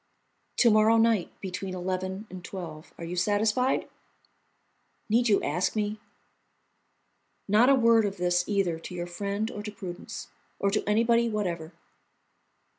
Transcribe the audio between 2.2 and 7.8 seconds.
and twelve. Are you satisfied?" "Need you ask me?" "Not a